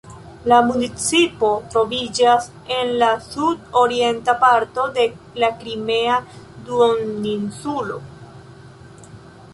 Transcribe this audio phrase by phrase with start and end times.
[0.51, 5.05] La municipo troviĝas en la sud-orienta parto de
[5.45, 6.19] la Krimea
[6.71, 8.01] duoninsulo.